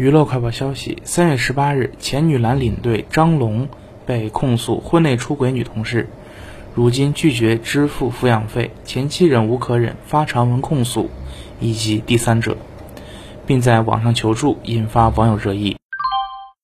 [0.00, 3.68] 娱乐快报消息三月十八日前女篮领队张龙
[4.06, 6.08] 被控诉婚内出轨女同事
[6.74, 11.10] 如今拒绝支付抚养费前妻忍无可忍发长文控诉
[11.60, 12.56] 以及第三者
[13.44, 15.76] 并在网上求助引发网友热议。